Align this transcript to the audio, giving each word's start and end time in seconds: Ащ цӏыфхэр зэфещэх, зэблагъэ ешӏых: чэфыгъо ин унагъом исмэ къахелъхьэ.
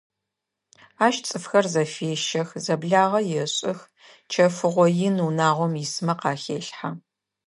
Ащ 1.05 1.15
цӏыфхэр 1.27 1.65
зэфещэх, 1.73 2.49
зэблагъэ 2.63 3.21
ешӏых: 3.43 3.79
чэфыгъо 4.31 4.85
ин 5.07 5.17
унагъом 5.27 5.73
исмэ 5.83 6.13
къахелъхьэ. 6.19 6.89